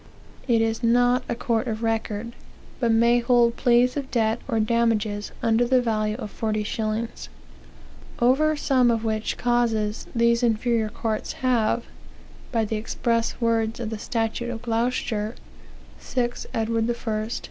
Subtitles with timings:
[0.47, 2.31] It is not a court of record,
[2.79, 7.29] but may hold pleas of debt, or damages, under the value of forty shillings;
[8.19, 11.83] over some of which causes these inferior courts have,
[12.51, 15.35] by the express words of the statute of Gloucester,
[15.99, 17.29] (6 Edward I., eh.